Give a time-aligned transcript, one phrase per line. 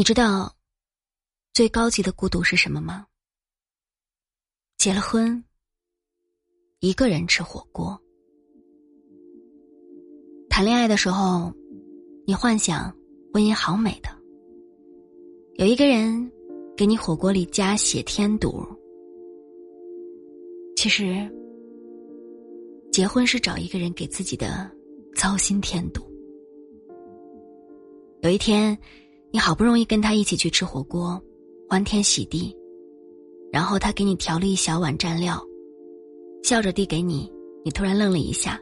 [0.00, 0.50] 你知道
[1.52, 3.06] 最高级的孤独是什么吗？
[4.78, 5.44] 结了婚，
[6.78, 8.00] 一个人吃火锅。
[10.48, 11.52] 谈恋爱的时候，
[12.26, 12.90] 你幻想
[13.30, 14.08] 婚姻好美的，
[15.56, 16.32] 有一个人
[16.74, 18.66] 给你火锅里加血添堵。
[20.76, 21.30] 其实，
[22.90, 24.74] 结婚是找一个人给自己的
[25.14, 26.10] 糟心添堵。
[28.22, 28.74] 有一天。
[29.32, 31.20] 你好不容易跟他一起去吃火锅，
[31.68, 32.52] 欢天喜地，
[33.52, 35.40] 然后他给你调了一小碗蘸料，
[36.42, 37.32] 笑着递给你，
[37.64, 38.60] 你突然愣了一下，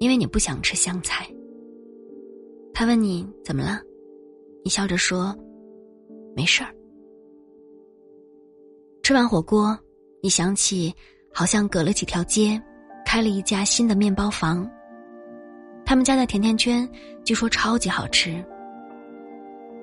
[0.00, 1.24] 因为你不想吃香菜。
[2.74, 3.80] 他问你怎么了，
[4.64, 5.32] 你笑着说
[6.34, 6.74] ：“没事儿。”
[9.04, 9.78] 吃完火锅，
[10.20, 10.92] 你想起
[11.32, 12.60] 好像隔了几条街，
[13.06, 14.68] 开了一家新的面包房，
[15.84, 16.88] 他们家的甜甜圈
[17.24, 18.44] 据说超级好吃。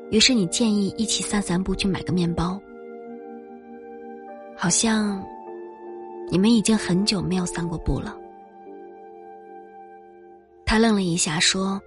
[0.09, 2.59] 于是你建议一起散散步去买个面包，
[4.55, 5.21] 好像
[6.29, 8.17] 你们已经很久没有散过步了。
[10.65, 11.81] 他愣了一下，说：“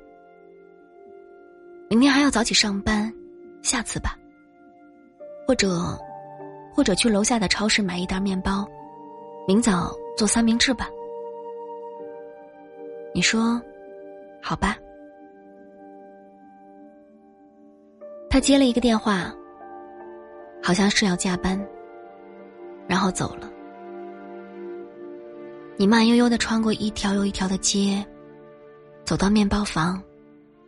[1.89, 3.13] 明天还要早起上班，
[3.63, 4.19] 下次吧。
[5.47, 5.99] 或者，
[6.75, 8.67] 或者去楼下的超市买一袋面包，
[9.49, 10.89] 明早做三明治吧。”
[13.15, 13.61] 你说
[14.43, 14.77] ：“好吧。”
[18.33, 19.35] 他接了一个电话，
[20.63, 21.61] 好像是要加班，
[22.87, 23.51] 然后走了。
[25.77, 28.07] 你慢悠悠的穿过一条又一条的街，
[29.05, 30.01] 走到面包房，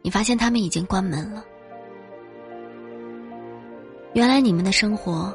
[0.03, 1.45] 你发现他们已经关门了。
[4.15, 5.33] 原来你们的生活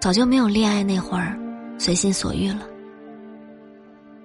[0.00, 1.38] 早就没有恋爱那会儿
[1.78, 2.66] 随心所欲了。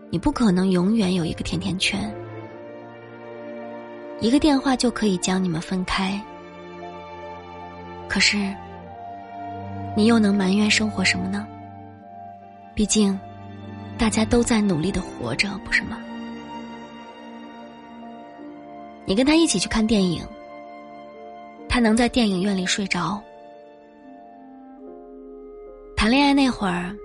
[0.10, 2.12] 你不可能永远有一个甜甜圈，
[4.20, 6.20] 一个电话就可以将你们分开。
[8.14, 8.38] 可是，
[9.98, 11.48] 你又能埋怨生活什么呢？
[12.76, 13.20] 毕竟，
[13.98, 15.98] 大家都在努力的活着，不是吗？
[19.08, 20.24] 你跟他一起去看电影，
[21.68, 23.20] 他能在电影院里睡着。
[25.98, 26.96] 谈恋爱那会儿，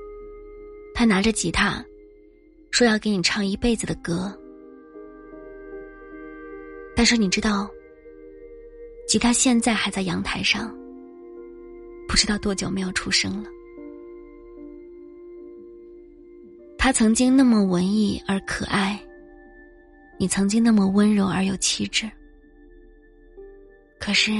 [0.94, 1.82] 他拿着吉他，
[2.70, 4.30] 说要给你唱一辈子的歌。
[6.94, 7.66] 但是你知道，
[9.06, 10.70] 吉他现在还在阳台上。
[12.18, 13.48] 不知道多久没有出声了。
[16.76, 19.00] 他曾经那么文艺而可爱，
[20.18, 22.10] 你曾经那么温柔而有气质。
[24.00, 24.32] 可是，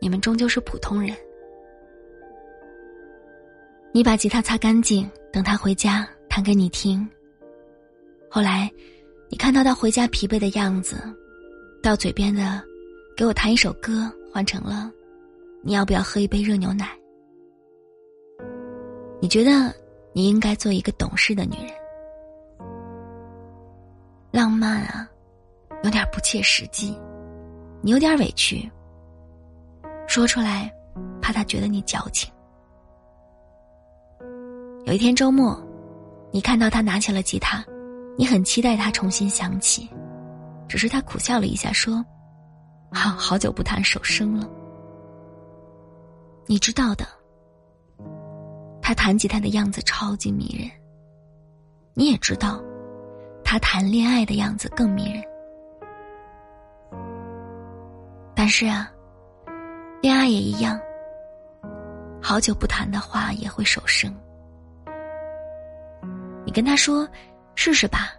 [0.00, 1.16] 你们终究是普通人。
[3.92, 7.04] 你把吉他擦干净，等他回家弹给你听。
[8.30, 8.70] 后来，
[9.28, 11.02] 你看到他回家疲惫的样子，
[11.82, 12.62] 到嘴边的
[13.18, 14.92] “给我弹一首歌”换成了。
[15.64, 16.88] 你要不要喝一杯热牛奶？
[19.20, 19.72] 你觉得
[20.12, 21.72] 你应该做一个懂事的女人，
[24.32, 25.08] 浪漫啊，
[25.84, 26.98] 有点不切实际，
[27.80, 28.68] 你有点委屈。
[30.08, 30.68] 说出来，
[31.20, 32.28] 怕他觉得你矫情。
[34.84, 35.56] 有一天周末，
[36.32, 37.64] 你看到他拿起了吉他，
[38.18, 39.88] 你很期待他重新响起，
[40.66, 42.04] 只是他苦笑了一下，说
[42.92, 44.50] ：“好好久不弹手声了。”
[46.46, 47.06] 你知道的，
[48.82, 50.70] 他弹吉他的样子超级迷人。
[51.94, 52.62] 你也知道，
[53.44, 55.22] 他谈恋爱的样子更迷人。
[58.34, 58.90] 但是啊，
[60.00, 60.80] 恋爱也一样，
[62.20, 64.12] 好久不谈的话也会手生。
[66.44, 67.08] 你跟他说
[67.54, 68.12] 试试吧，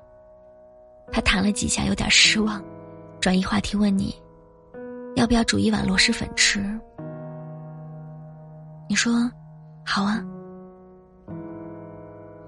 [1.11, 2.63] 他弹了几下，有点失望，
[3.19, 4.15] 转移话题问你，
[5.15, 6.63] 要不要煮一碗螺蛳粉吃。
[8.87, 9.31] 你说
[9.85, 10.23] ：“好啊。”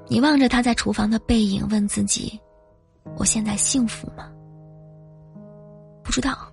[0.07, 2.39] 你望着他在厨房的背影，问自己
[3.17, 4.29] ：“我现在幸福吗？”
[6.03, 6.51] 不知道。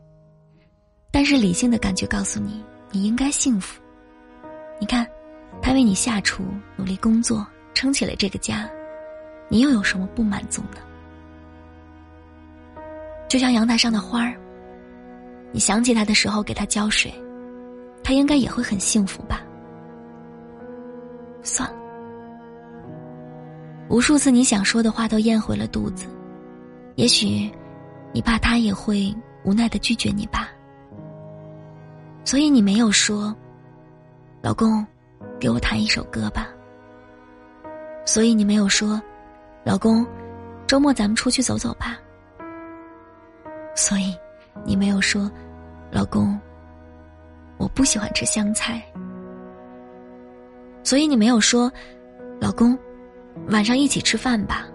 [1.11, 3.82] 但是理性的感觉告诉你，你应该幸福。
[4.81, 5.06] 你看，
[5.61, 6.43] 他为你下厨，
[6.75, 8.67] 努力工作，撑起了这个家，
[9.50, 10.78] 你又有什么不满足呢？
[13.28, 14.35] 就像阳台上的花儿，
[15.52, 17.12] 你想起他的时候给他浇水，
[18.02, 19.43] 他应该也会很幸福吧。
[21.43, 21.77] 算了，
[23.89, 26.06] 无数次你想说的话都咽回了肚子，
[26.94, 27.50] 也许
[28.12, 30.49] 你怕他也会无奈的拒绝你吧，
[32.25, 33.35] 所以你没有说，
[34.41, 34.87] 老公，
[35.41, 36.49] 给我弹一首歌吧。
[38.05, 39.00] 所以你没有说，
[39.65, 40.05] 老公，
[40.67, 41.97] 周末咱们出去走走吧。
[43.75, 44.15] 所以
[44.65, 45.31] 你没有说，
[45.91, 46.38] 老公，
[47.59, 48.83] 我不喜欢吃香菜，
[50.82, 51.70] 所以你没有说，
[52.40, 52.76] 老公，
[53.49, 54.67] 晚上一起吃饭吧。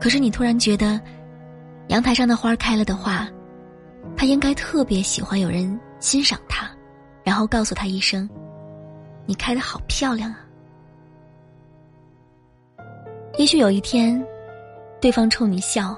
[0.00, 1.00] 可是你突然觉得，
[1.88, 3.28] 阳台上的花开了的话，
[4.16, 6.70] 他应该特别喜欢有人欣赏他，
[7.24, 8.28] 然后告诉他一声
[9.26, 10.46] ：“你开的好漂亮啊。”
[13.36, 14.24] 也许有一天，
[15.00, 15.96] 对方冲你笑，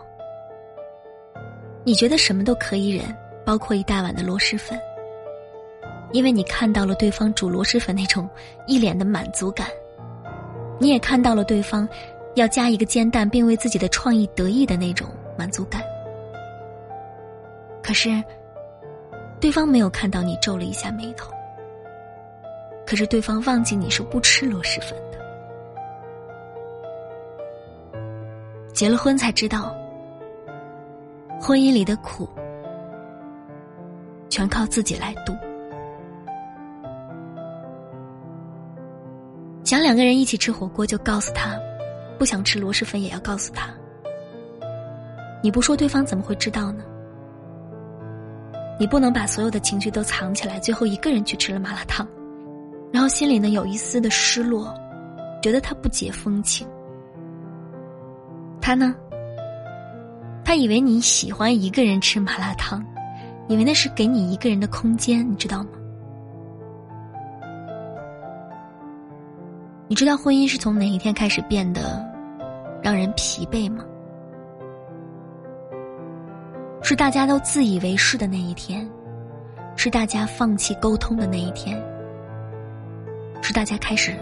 [1.84, 3.04] 你觉得什么都可以忍，
[3.44, 4.80] 包括一大碗的螺蛳粉，
[6.12, 8.28] 因为你看到了对方煮螺蛳粉那种
[8.66, 9.68] 一脸的满足感，
[10.78, 11.88] 你也看到了对方。
[12.34, 15.82] 要加一个煎蛋，并为自己的创意得意的那种满足感。
[17.82, 18.10] 可是，
[19.40, 21.32] 对方没有看到你皱了一下眉头。
[22.86, 25.18] 可是，对方忘记你是不吃螺蛳粉的。
[28.72, 29.74] 结了婚才知道，
[31.40, 32.28] 婚姻里的苦
[34.28, 35.34] 全靠自己来度。
[39.68, 41.54] 想两个人一起吃火锅，就告诉他。
[42.18, 43.68] 不想吃螺蛳粉也要告诉他。
[45.42, 46.82] 你不说对方怎么会知道呢？
[48.80, 52.08] 你不能把所有的情绪都藏起来，最后一个人去吃了麻辣烫，
[52.90, 54.72] 然后心里呢有一丝的失落，
[55.42, 56.66] 觉得他不解风情。
[58.62, 58.96] 他呢？
[60.46, 62.82] 他以为你喜欢一个人吃麻辣烫，
[63.48, 65.68] 以为那是给你一个人的空间，你知道吗？
[69.90, 72.06] 你知道婚姻是从哪一天开始变得
[72.82, 73.82] 让人疲惫吗？
[76.82, 78.86] 是大家都自以为是的那一天，
[79.76, 81.82] 是大家放弃沟通的那一天，
[83.40, 84.12] 是大家开始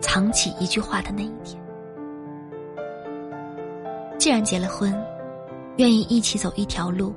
[0.00, 1.60] 藏起一句话的那一天。
[4.18, 4.96] 既然结了婚，
[5.78, 7.12] 愿意一起走一条路，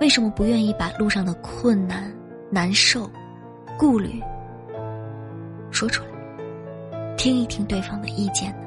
[0.00, 2.12] 为什么不愿意把路上的困难、
[2.48, 3.10] 难受、
[3.76, 4.22] 顾虑？
[5.76, 8.66] 说出来，听一听对方的意见呢。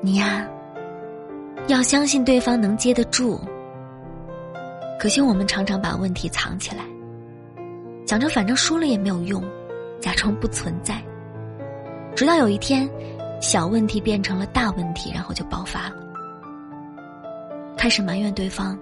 [0.00, 0.46] 你呀，
[1.66, 3.40] 要相信对方能接得住。
[4.96, 6.84] 可惜我们常常把问题藏起来，
[8.06, 9.42] 想着反正说了也没有用，
[10.00, 11.02] 假装不存在。
[12.14, 12.88] 直到有一天，
[13.40, 15.96] 小问题变成了大问题，然后就爆发了，
[17.76, 18.78] 开始埋怨对方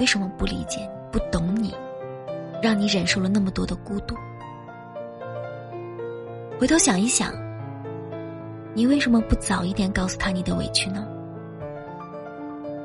[0.00, 1.72] 为什么不理解、不懂你。
[2.62, 4.14] 让你忍受了那么多的孤独，
[6.58, 7.32] 回头想一想，
[8.74, 11.06] 你为什么不早一点告诉他你的委屈呢？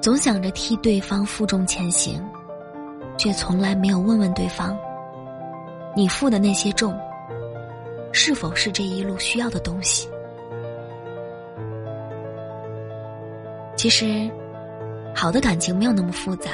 [0.01, 2.21] 总想着替对方负重前行，
[3.17, 4.77] 却从来没有问问对方，
[5.95, 6.97] 你负的那些重，
[8.11, 10.09] 是否是这一路需要的东西？
[13.77, 14.29] 其实，
[15.15, 16.51] 好的感情没有那么复杂，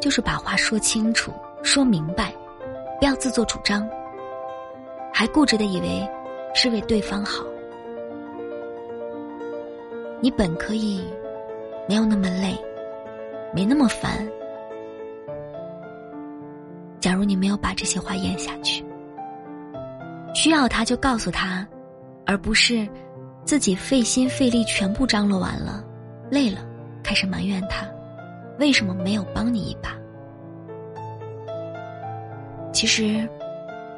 [0.00, 1.32] 就是把话说清楚。
[1.66, 2.32] 说明白，
[3.00, 3.86] 不要自作主张，
[5.12, 6.08] 还固执的以为
[6.54, 7.44] 是为对方好。
[10.20, 11.04] 你本可以
[11.88, 12.56] 没有那么累，
[13.52, 14.26] 没那么烦。
[17.00, 18.84] 假如你没有把这些话咽下去，
[20.34, 21.66] 需要他就告诉他，
[22.24, 22.88] 而不是
[23.44, 25.84] 自己费心费力全部张罗完了，
[26.30, 26.60] 累了
[27.02, 27.84] 开始埋怨他
[28.60, 29.90] 为什么没有帮你一把。
[32.76, 33.26] 其实，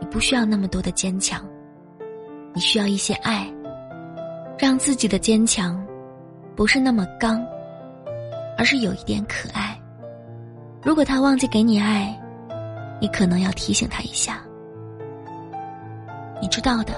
[0.00, 1.44] 你不需要那么多的坚强，
[2.54, 3.44] 你需要一些爱，
[4.56, 5.84] 让自己的坚强
[6.54, 7.44] 不是那么刚，
[8.56, 9.76] 而是有一点可爱。
[10.80, 12.16] 如果他忘记给你爱，
[13.00, 14.40] 你可能要提醒他一下。
[16.40, 16.94] 你知道的，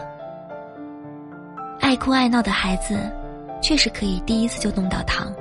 [1.80, 3.10] 爱哭爱闹的孩子，
[3.62, 5.32] 确实可以第一次就弄到糖，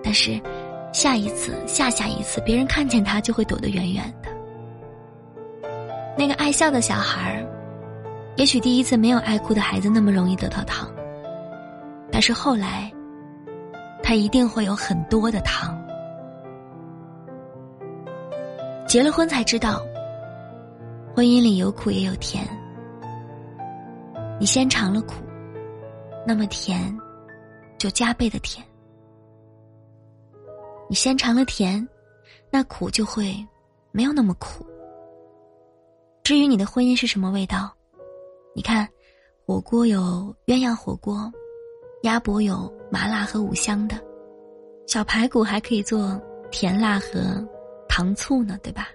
[0.00, 0.40] 但是
[0.92, 4.29] 下一次、下下一次，别人看见他就会躲得远远的。
[6.20, 10.86] 那个爱笑的小孩儿，也许第一次没有爱哭的孩子那么容易得到糖，
[12.12, 12.92] 但是后来，
[14.02, 15.74] 他一定会有很多的糖。
[18.86, 19.80] 结了婚才知道，
[21.16, 22.46] 婚姻里有苦也有甜。
[24.38, 25.24] 你先尝了苦，
[26.26, 26.94] 那么甜，
[27.78, 28.62] 就加倍的甜。
[30.86, 31.88] 你先尝了甜，
[32.50, 33.34] 那苦就会
[33.90, 34.66] 没有那么苦。
[36.22, 37.72] 至于你的婚姻是什么味道，
[38.54, 38.88] 你看，
[39.44, 41.30] 火锅有鸳鸯火锅，
[42.02, 43.96] 鸭脖有麻辣和五香的，
[44.86, 47.44] 小排骨还可以做甜辣和
[47.88, 48.88] 糖醋呢，对吧？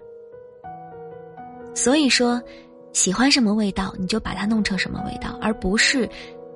[1.74, 2.42] 所以说，
[2.94, 6.10] 喜欢什么味道，你就把它弄成什么味道，而不是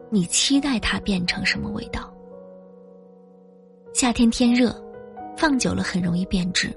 [0.09, 2.13] 你期待它变成什么味道。
[3.91, 4.73] 夏天天热，
[5.35, 6.73] 放久了很容易变质，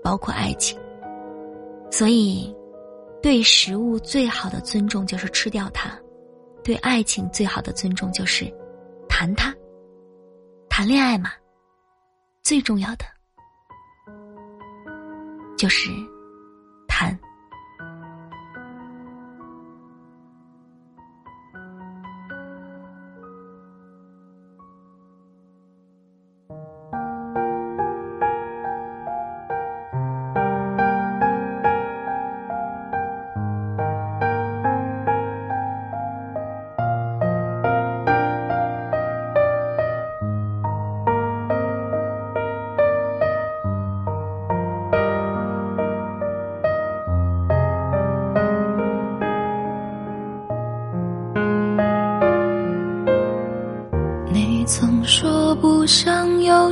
[0.00, 0.78] 包括爱情。
[1.90, 2.54] 所以，
[3.22, 5.90] 对食物最好的尊重就是吃掉它；
[6.64, 8.52] 对爱情最好的尊重就是
[9.08, 9.54] 谈它。
[10.68, 11.30] 谈恋爱嘛，
[12.42, 13.04] 最重要的
[15.58, 15.90] 就是
[16.88, 17.18] 谈。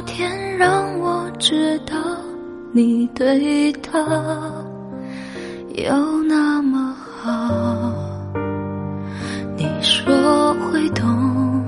[0.03, 1.95] 天让我知道
[2.73, 3.99] 你对他
[5.75, 7.95] 有那么好。
[9.57, 11.65] 你说会懂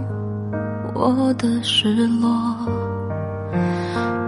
[0.95, 2.57] 我的失落，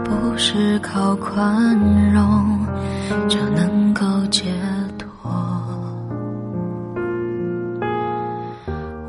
[0.05, 1.77] 不是靠宽
[2.13, 2.67] 容
[3.29, 4.45] 就能够解
[4.99, 5.09] 脱。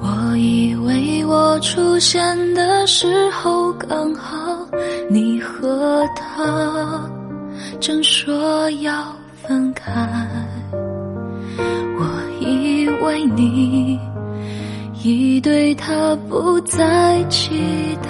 [0.02, 4.43] 我以为我出现的时候，刚好
[5.54, 7.10] 和他
[7.80, 9.92] 正说要分开。
[11.98, 12.06] 我
[12.40, 14.00] 以为你
[15.04, 18.10] 已对他不再期待，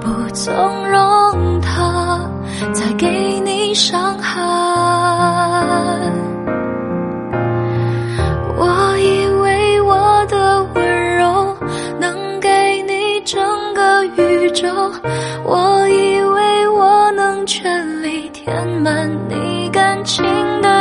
[0.00, 0.54] 不纵
[0.88, 2.30] 容他
[2.72, 4.69] 再给你伤害。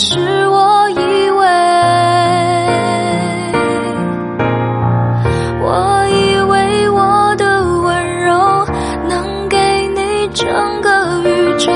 [0.00, 1.46] 是我以为
[5.60, 8.64] 我以为我的温柔
[9.08, 10.46] 能给你整
[10.82, 11.72] 个宇宙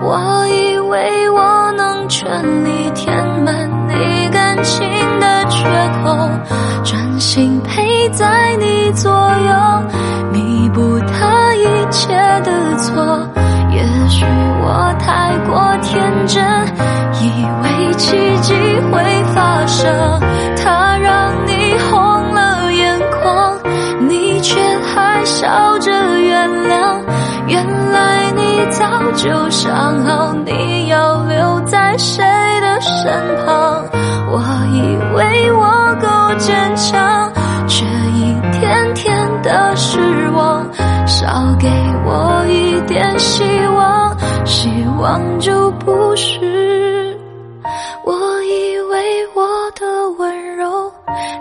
[0.00, 2.26] 我以为我能全
[2.64, 4.88] 力填满你感情
[5.20, 5.62] 的缺
[6.02, 6.16] 口
[6.82, 9.21] 专心陪在你左
[20.56, 23.58] 他让你红了眼眶，
[24.08, 27.00] 你却还笑着原谅。
[27.46, 32.24] 原来你早就想好你要留在谁
[32.60, 33.12] 的身
[33.44, 33.84] 旁。
[34.30, 34.40] 我
[34.72, 37.30] 以为我够坚强。
[37.68, 39.98] 却一天天的失
[40.30, 40.66] 望，
[41.06, 41.68] 少给
[42.04, 43.42] 我一点希
[43.74, 46.71] 望，希望就不是。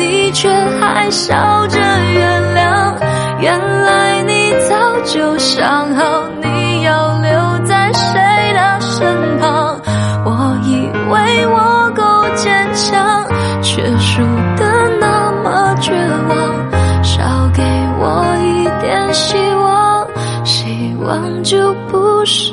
[0.00, 0.48] 你却
[0.80, 2.96] 还笑着原谅。
[3.38, 8.18] 原来你早就想好你要留在谁
[8.54, 9.78] 的身旁。
[10.24, 12.02] 我以为我够
[12.34, 13.26] 坚强，
[13.62, 14.22] 却输
[14.56, 15.92] 得那么绝
[16.28, 17.04] 望。
[17.04, 17.20] 少
[17.52, 17.62] 给
[17.98, 20.06] 我一点希望，
[20.44, 20.96] 希。
[21.02, 22.52] 望就不是